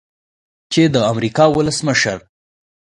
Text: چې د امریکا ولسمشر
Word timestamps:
چې 0.71 0.81
د 0.93 0.95
امریکا 1.11 1.45
ولسمشر 1.51 2.19